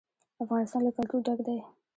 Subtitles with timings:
[0.43, 1.57] افغانستان له کلتور ډک دی.